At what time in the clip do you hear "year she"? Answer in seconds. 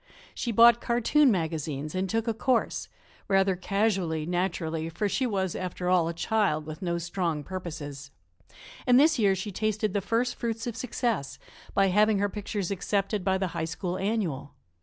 9.19-9.51